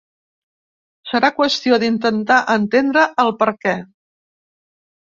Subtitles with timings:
[1.11, 3.77] Serà qüestió d’intentar entendre el perquè.